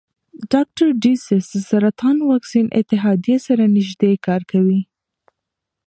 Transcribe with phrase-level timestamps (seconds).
[0.51, 4.81] ډاکټر ډسیس د سرطان واکسین اتحادیې سره نژدې کار کوي.